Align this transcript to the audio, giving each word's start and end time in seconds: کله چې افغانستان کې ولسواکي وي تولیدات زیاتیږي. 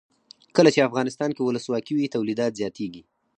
کله 0.55 0.69
چې 0.75 0.87
افغانستان 0.89 1.29
کې 1.33 1.41
ولسواکي 1.43 1.93
وي 1.95 2.13
تولیدات 2.15 2.51
زیاتیږي. 2.59 3.01